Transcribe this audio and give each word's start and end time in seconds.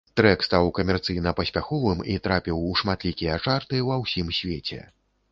Трэк 0.19 0.43
стаў 0.45 0.67
камерцыйна 0.77 1.33
паспяховым 1.39 1.99
і 2.13 2.15
трапіў 2.27 2.63
у 2.69 2.71
шматлікія 2.81 3.35
чарты 3.45 3.83
ва 3.91 3.99
ўсім 4.05 4.33
свеце. 4.39 4.81